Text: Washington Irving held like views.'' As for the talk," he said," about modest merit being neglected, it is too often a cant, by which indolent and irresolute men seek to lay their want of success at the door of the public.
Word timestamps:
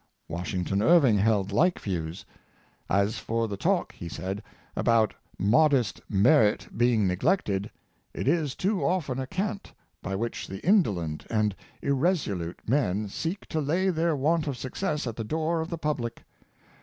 Washington 0.27 0.81
Irving 0.81 1.19
held 1.19 1.51
like 1.51 1.77
views.'' 1.77 2.25
As 2.89 3.19
for 3.19 3.47
the 3.47 3.55
talk," 3.55 3.91
he 3.93 4.09
said," 4.09 4.41
about 4.75 5.13
modest 5.37 6.01
merit 6.09 6.67
being 6.75 7.05
neglected, 7.05 7.69
it 8.11 8.27
is 8.27 8.55
too 8.55 8.83
often 8.83 9.19
a 9.19 9.27
cant, 9.27 9.71
by 10.01 10.15
which 10.15 10.49
indolent 10.63 11.27
and 11.29 11.55
irresolute 11.83 12.61
men 12.67 13.09
seek 13.09 13.45
to 13.49 13.61
lay 13.61 13.91
their 13.91 14.15
want 14.15 14.47
of 14.47 14.57
success 14.57 15.05
at 15.05 15.17
the 15.17 15.23
door 15.23 15.61
of 15.61 15.69
the 15.69 15.77
public. 15.77 16.23